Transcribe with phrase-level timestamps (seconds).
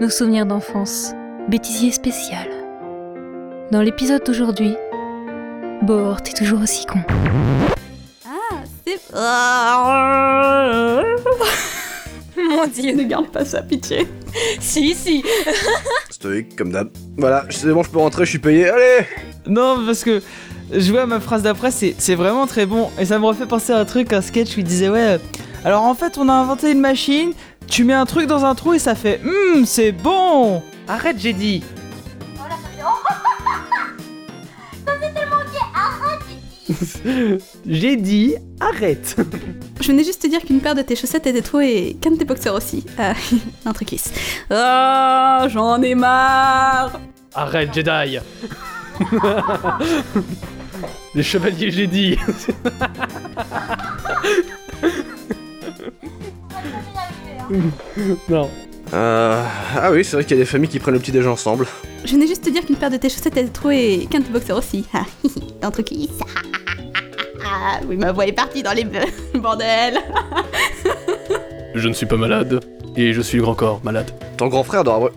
[0.00, 1.12] nos souvenirs d'enfance,
[1.48, 2.48] bêtisier spécial.
[3.70, 4.74] Dans l'épisode d'aujourd'hui,
[5.82, 7.00] Bord, t'es toujours aussi con.
[8.26, 8.98] Ah, c'est...
[12.42, 12.94] Mon dieu.
[12.94, 14.08] Ne garde pas ça, pitié.
[14.60, 15.24] Si, si.
[16.10, 16.88] Stoïque, comme d'hab.
[17.18, 18.70] Voilà, c'est bon, je peux rentrer, je suis payé.
[18.70, 19.04] Allez
[19.46, 20.22] Non, parce que
[20.72, 22.90] je vois ma phrase d'après, c'est c'est vraiment très bon.
[22.98, 25.18] Et ça me refait penser à un truc, un sketch où il disait Ouais, euh,
[25.64, 27.32] alors en fait, on a inventé une machine,
[27.70, 30.62] tu mets un truc dans un trou et ça fait Hum, c'est bon.
[30.88, 31.62] Arrête, j'ai dit.
[37.66, 38.34] J'ai dit.
[38.60, 39.16] Arrête.
[39.80, 42.16] Je venais juste te dire qu'une paire de tes chaussettes était trop et qu'un de
[42.16, 42.84] tes boxeurs aussi.
[42.98, 43.14] Ah,
[43.64, 43.94] un truc.
[44.50, 47.00] Ah, j'en ai marre.
[47.34, 48.18] Arrête, Jedi.
[51.14, 52.18] Les chevaliers Jedi
[58.28, 58.50] Non.
[58.92, 59.44] Euh,
[59.76, 61.66] ah oui, c'est vrai qu'il y a des familles qui prennent le petit déjeuner ensemble.
[62.04, 64.24] Je venais juste te dire qu'une paire de tes chaussettes était trop et qu'un de
[64.24, 64.84] tes boxeurs aussi.
[64.92, 65.04] Ah,
[65.62, 65.90] un truc.
[67.44, 68.84] Ah, oui, ma voix est partie dans les...
[69.34, 69.98] Bordel
[71.74, 72.60] Je ne suis pas malade.
[72.96, 74.10] Et je suis le grand corps malade.
[74.40, 75.10] Ton grand frère devra...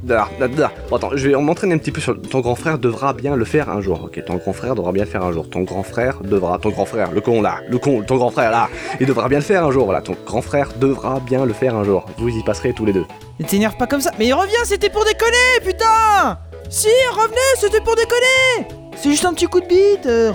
[0.89, 2.21] Bon, attends, je vais m'entraîner un petit peu sur...
[2.23, 4.21] Ton grand frère devra bien le faire un jour, ok?
[4.25, 5.49] Ton grand frère devra bien le faire un jour.
[5.49, 6.59] Ton grand frère devra...
[6.59, 8.67] Ton grand frère, le con là, le con, ton grand frère là,
[8.99, 10.01] il devra bien le faire un jour, voilà.
[10.01, 12.05] Ton grand frère devra bien le faire un jour.
[12.17, 13.05] Vous y passerez tous les deux.
[13.39, 16.38] Ne t'énerve pas comme ça Mais reviens, c'était pour déconner, putain
[16.69, 20.33] Si, revenez, c'était pour déconner C'est juste un petit coup de bite euh.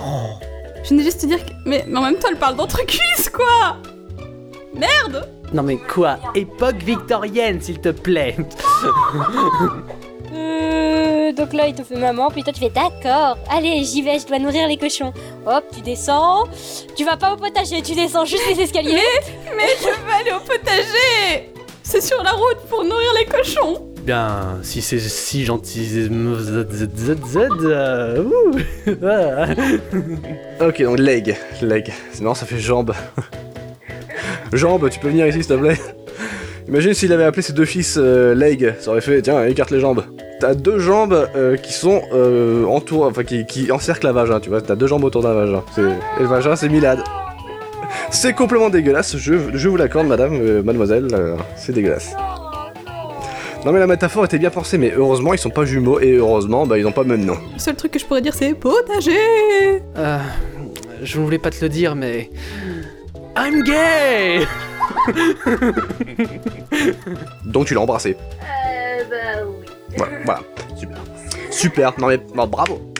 [0.83, 1.51] Je venais juste te dire que...
[1.67, 3.77] Mais, mais en même temps, elle parle d'entre cuisses, quoi
[4.73, 6.17] Merde Non mais quoi?
[6.35, 8.35] Époque victorienne, s'il te plaît
[10.31, 13.37] Euh, donc là, il te fait maman, puis toi, tu fais d'accord.
[13.49, 15.11] Allez, j'y vais, je dois nourrir les cochons.
[15.45, 16.43] Hop, tu descends.
[16.95, 18.99] Tu vas pas au potager, tu descends juste les escaliers.
[19.57, 21.49] Mais je veux aller au potager
[21.83, 25.85] C'est sur la route pour nourrir les cochons Bien, si c'est si gentil...
[25.85, 28.55] Z, z, z, z, euh, ouh.
[29.03, 29.47] Ah.
[30.65, 31.91] Ok, donc leg, leg.
[32.21, 32.93] Non, ça fait jambe.
[34.53, 35.77] Jambe, tu peux venir ici, s'il te plaît
[36.67, 39.79] Imagine s'il avait appelé ses deux fils euh, leg, ça aurait fait, tiens, écarte les
[39.79, 40.03] jambes.
[40.39, 44.49] T'as deux jambes euh, qui sont euh, entour, enfin qui, qui encerclent la vagin, tu
[44.49, 45.63] vois, t'as deux jambes autour d'un vagin.
[45.73, 46.99] C'est- Et le vagin, c'est Milad.
[48.11, 52.13] C'est complètement dégueulasse, je, je vous l'accorde, madame, euh, mademoiselle, euh, c'est dégueulasse.
[53.65, 56.65] Non mais la métaphore était bien pensée, mais heureusement ils sont pas jumeaux, et heureusement,
[56.67, 57.35] bah ils ont pas le même nom.
[57.53, 59.11] Le seul truc que je pourrais dire, c'est potager
[59.97, 60.17] Euh,
[61.03, 62.29] je voulais pas te le dire, mais...
[63.41, 64.45] I'm gay
[67.45, 68.17] Donc tu l'as embrassé.
[68.41, 69.65] Euh, bah oui.
[69.97, 70.41] Voilà, voilà,
[70.77, 70.97] super.
[71.51, 72.93] Super, non mais non, bravo.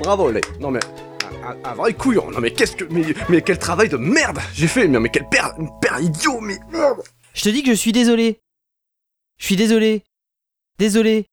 [0.00, 0.40] Bravo les.
[0.60, 0.80] Non mais
[1.44, 2.30] un, un- un vrai couillon.
[2.30, 4.86] Non mais qu'est-ce que mais, mais quel travail de merde j'ai fait.
[4.88, 7.02] Mais, mais quel père une père idiot mais merde.
[7.34, 8.40] Je te dis que je suis désolé.
[9.38, 10.02] Je suis désolé.
[10.78, 11.26] Désolé.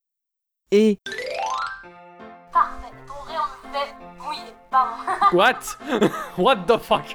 [0.72, 0.98] Et...
[4.86, 5.32] Pardon.
[5.38, 5.78] What?
[6.38, 7.06] What the fuck?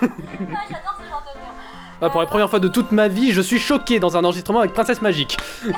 [0.00, 1.52] J'adore ce genre de rire.
[2.00, 4.60] Ah, Pour la première fois de toute ma vie, je suis choqué dans un enregistrement
[4.60, 5.36] avec Princesse Magique.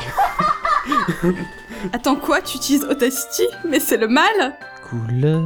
[1.92, 3.46] Attends quoi, tu utilises Audacity?
[3.64, 4.56] Mais c'est le mal
[4.88, 5.42] Couleur...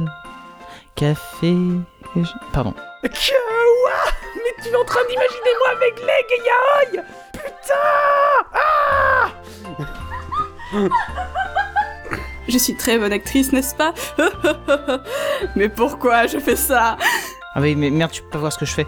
[0.95, 1.55] Café...
[2.51, 2.73] Pardon.
[3.01, 3.13] Que Mais
[4.63, 7.03] tu es en train d'imaginer moi avec Leg et Yaoi
[7.33, 9.29] Putain Ah
[12.51, 13.93] Je suis très bonne actrice, n'est-ce pas
[15.55, 16.97] Mais pourquoi je fais ça
[17.55, 18.85] Ah oui, mais merde, tu peux pas voir ce que je fais.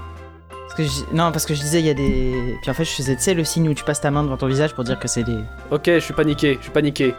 [0.50, 2.58] Parce que je- Non, parce que je disais, il y a des...
[2.62, 4.36] Puis en fait, je faisais, tu sais, le signe où tu passes ta main devant
[4.38, 5.40] ton visage pour dire que c'est des...
[5.72, 7.16] Ok, je suis paniqué, je suis paniqué.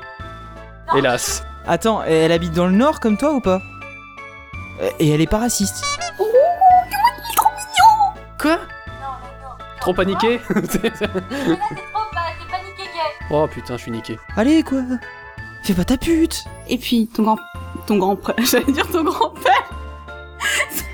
[0.94, 1.44] Hélas.
[1.66, 3.60] Attends, elle habite dans le nord comme toi ou pas
[4.82, 5.82] Euh, Et elle est pas raciste.
[8.40, 8.58] Quoi Non,
[9.22, 9.54] mais non.
[9.80, 10.60] Trop paniqué trop,
[12.12, 12.20] bah.
[13.30, 14.18] Oh putain, je suis niqué.
[14.36, 14.82] Allez, quoi
[15.64, 17.38] Fais pas ta pute Et puis, ton grand...
[17.86, 18.18] Ton grand...
[18.38, 19.70] J'allais dire ton grand-père
[20.70, 20.84] C'est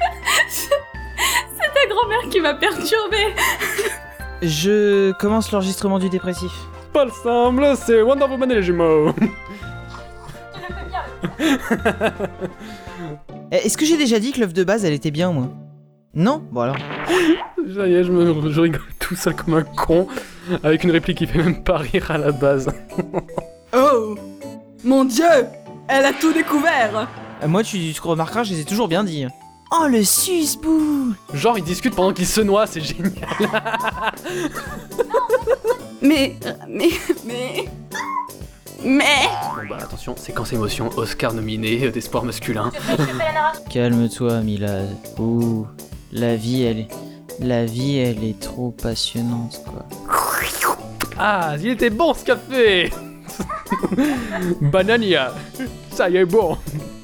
[0.53, 3.35] c'est ta grand-mère qui m'a perturbée
[4.43, 6.53] Je commence l'enregistrement du dépressif.
[6.93, 9.13] Pas le semble, c'est Wonder Woman et les jumeaux.
[9.13, 11.03] Tu le fais bien.
[13.53, 15.53] Eh, Est-ce que j'ai déjà dit que l'œuf de base, elle était bien moins
[16.15, 16.43] Non?
[16.53, 16.77] Bon alors.
[17.75, 20.07] Ça y est, je, me, je rigole tout seul comme un con,
[20.63, 22.71] avec une réplique qui fait même pas rire à la base.
[23.73, 24.15] Oh
[24.85, 25.25] Mon dieu
[25.89, 27.09] Elle a tout découvert
[27.43, 29.27] Euh, moi, tu, tu remarqueras, je les ai toujours bien dit.
[29.73, 33.13] Oh, le susboule Genre, ils discutent pendant qu'ils se noient, c'est génial.
[36.03, 36.37] Mais...
[36.69, 36.89] Mais...
[37.25, 37.65] Mais...
[38.83, 39.05] Mais...
[39.69, 42.73] Bon bah attention, séquence émotion, Oscar nominé, euh, d'espoir masculin.
[43.69, 44.89] Calme-toi, Milad.
[45.19, 45.67] Ouh,
[46.13, 46.89] la vie, elle est...
[47.41, 49.87] La vie, elle est trop passionnante, quoi.
[51.19, 52.91] Ah, il était bon ce café
[54.61, 55.35] Banania.
[55.91, 56.57] Ça y est, bon.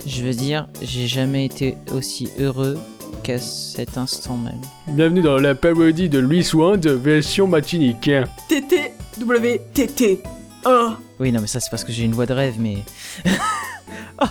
[0.06, 2.78] Je veux dire, j'ai jamais été aussi heureux
[3.22, 4.60] qu'à cet instant même.
[4.88, 8.10] Bienvenue dans la parodie de Louis Wand version matinique.
[8.48, 10.22] TT, W, TT.
[10.64, 10.90] Oh.
[11.18, 12.78] Oui, non, mais ça c'est parce que j'ai une voix de rêve, mais.
[13.24, 14.24] Petit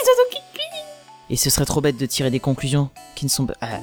[0.00, 0.38] oiseau qui
[1.30, 3.54] Et ce serait trop bête de tirer des conclusions qui ne sont pas.
[3.60, 3.78] Ah,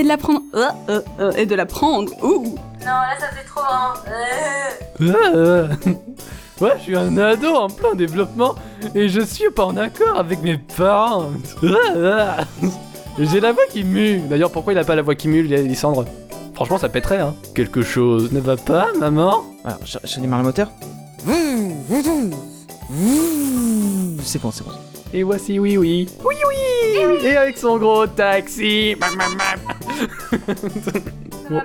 [0.00, 0.40] Et de la prendre.
[0.54, 2.10] Euh, euh, euh, et de la prendre.
[2.24, 2.54] Ouh.
[2.80, 3.92] Non, là ça fait trop hein.
[4.98, 5.90] Ah,
[6.64, 8.54] Ouais, je suis un ado en plein développement
[8.94, 11.26] et je suis pas en accord avec mes parents.
[11.62, 11.66] Ah,
[12.02, 12.36] ah.
[13.18, 14.20] J'ai la voix qui mue.
[14.20, 16.06] D'ailleurs, pourquoi il a pas la voix qui mue, Lysandre?
[16.54, 17.34] Franchement, ça pèterait, hein.
[17.54, 19.44] Quelque chose ne va pas, maman?
[19.66, 20.70] Alors, je, je démarre le moteur?
[24.24, 24.72] C'est bon, c'est bon.
[25.12, 26.08] Et voici oui oui.
[26.24, 26.36] Oui
[26.96, 28.96] oui Et avec son gros taxi.
[31.48, 31.60] Bon.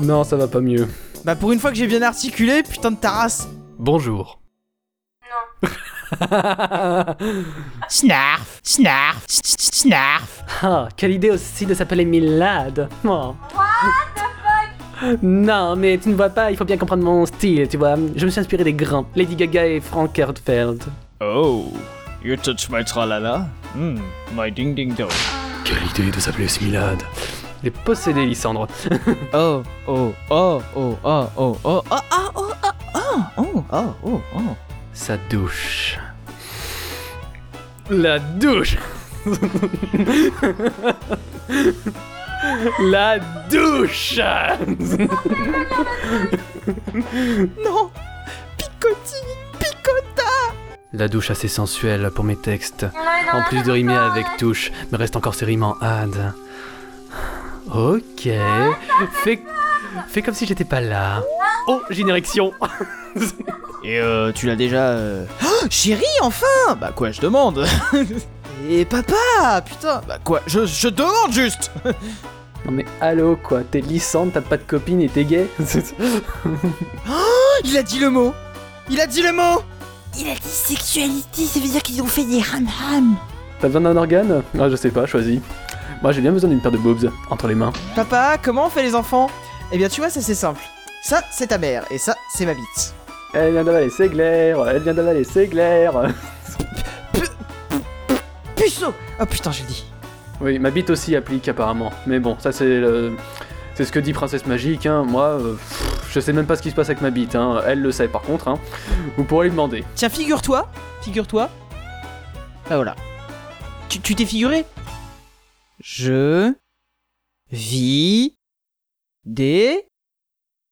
[0.00, 0.86] Non, ça va pas mieux.
[1.24, 3.48] Bah, pour une fois que j'ai bien articulé, putain de ta race.
[3.78, 4.40] Bonjour.
[7.88, 10.42] Snarf, snarf, snarf.
[10.62, 12.88] Ah, quelle idée aussi de s'appeler Milad.
[13.04, 13.34] Oh.
[15.22, 17.96] Non, mais tu ne vois pas, il faut bien comprendre mon style, tu vois.
[18.16, 20.82] Je me suis inspiré des grands, Lady Gaga et Frank Herzfeld.
[21.20, 21.66] Oh,
[22.24, 23.46] you touch my tralala?
[23.74, 24.00] Hmm,
[24.34, 25.10] my ding ding dong.
[25.64, 27.02] Quelle idée de s'appeler Milad.
[27.62, 28.66] Les possédés, Lysandre.
[29.32, 32.52] Oh, oh, oh, oh, oh, oh, oh, oh, oh, oh,
[32.94, 34.56] oh, oh, oh, oh, oh.
[34.92, 35.98] Sa douche.
[37.90, 38.76] La douche
[42.80, 43.18] La
[43.50, 44.20] douche
[47.64, 47.90] Non
[48.58, 49.16] Picotti
[50.92, 52.86] La douche assez sensuelle pour mes textes.
[53.32, 56.32] En plus de rimer avec touche, me reste encore ces rimes en had.
[57.74, 58.28] Ok.
[59.22, 59.42] Fais,
[60.08, 61.22] fais comme si j'étais pas là.
[61.66, 62.52] Oh, j'ai une érection.
[63.84, 64.88] Et euh, tu l'as déjà.
[64.88, 65.26] Euh...
[65.44, 66.46] Oh, Chérie, enfin
[66.80, 67.66] Bah quoi, je demande
[68.68, 71.70] Et papa Putain Bah quoi, je, je demande juste
[72.64, 75.46] Non mais allô quoi, t'es lissante, t'as pas de copine et t'es gay?
[77.64, 78.34] Il a dit le mot
[78.90, 79.62] Il a dit le mot
[80.20, 83.16] Il a dit sexualité, ça veut dire qu'ils ont fait des ram-ram.
[83.60, 84.42] T'as besoin d'un organe?
[84.58, 85.40] Ah je sais pas, choisis.
[86.02, 87.72] Moi j'ai bien besoin d'une paire de boobs entre les mains.
[87.94, 89.30] Papa, comment on fait les enfants?
[89.70, 90.60] Eh bien tu vois, ça c'est simple.
[91.04, 92.94] Ça, c'est ta mère, et ça, c'est ma bite.
[93.32, 96.12] Elle vient d'avaler ses glaires, elle vient d'avaler ses glaires.
[98.56, 99.84] Puceau Oh putain, j'ai dit.
[100.40, 101.92] Oui, ma bite aussi applique apparemment.
[102.06, 103.16] Mais bon, ça c'est le...
[103.76, 105.04] C'est ce que dit Princesse Magique, hein.
[105.04, 107.60] Moi, euh, pff, je sais même pas ce qui se passe avec ma bite, hein.
[107.66, 108.58] Elle le sait par contre, hein.
[109.16, 109.84] Vous pourrez lui demander.
[109.94, 110.70] Tiens, figure-toi,
[111.02, 111.50] figure-toi.
[112.68, 112.96] Bah voilà.
[113.88, 114.64] Tu t'es figuré
[115.80, 116.52] Je
[117.50, 118.34] vis
[119.24, 119.84] des...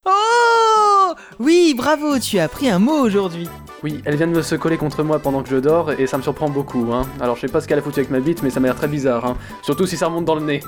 [0.06, 3.48] Oh Oui, bravo, tu as appris un mot aujourd'hui.
[3.82, 6.16] Oui, elle vient de me se coller contre moi pendant que je dors et ça
[6.18, 7.06] me surprend beaucoup, hein.
[7.20, 8.76] Alors je sais pas ce qu'elle a foutu avec ma bite, mais ça m'a l'air
[8.76, 9.36] très bizarre, hein.
[9.62, 10.60] Surtout si ça remonte dans le nez.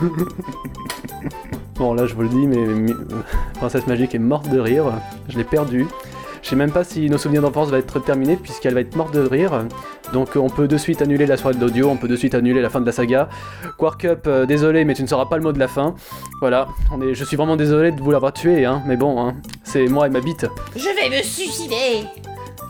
[1.76, 3.22] bon, là je vous le dis, mais, mais- euh,
[3.54, 4.84] Princesse Magique est morte de rire.
[5.28, 5.86] Je l'ai perdue.
[6.42, 9.14] Je sais même pas si nos souvenirs d'enfance vont être terminés puisqu'elle va être morte
[9.14, 9.64] de rire.
[10.12, 12.60] Donc on peut de suite annuler la soirée de l'audio, on peut de suite annuler
[12.60, 13.30] la fin de la saga.
[13.78, 15.94] Quark Up, euh, désolé, mais tu ne sauras pas le mot de la fin.
[16.40, 18.82] Voilà, on est, je suis vraiment désolé de vous l'avoir tué, hein.
[18.86, 20.46] Mais bon, hein, c'est moi et ma bite.
[20.76, 22.04] Je vais me suicider.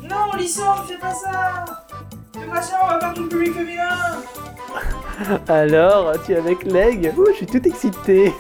[0.09, 1.65] Non, Lisson, fais pas ça
[2.39, 3.89] Fais pas ça, on va perdre tout le public féminin
[5.49, 8.33] Alors, tu es avec Leg Ouh, je suis tout excité.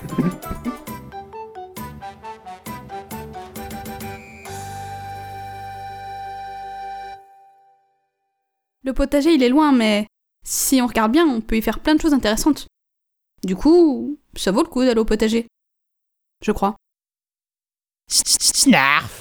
[8.82, 10.06] Le potager, il est loin, mais
[10.44, 12.66] si on regarde bien, on peut y faire plein de choses intéressantes.
[13.44, 15.46] Du coup, ça vaut le coup d'aller au potager.
[16.42, 16.76] Je crois.
[18.08, 19.10] Snarf